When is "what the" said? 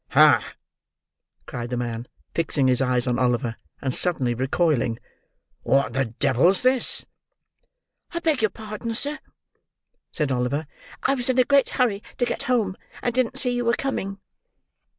5.61-6.05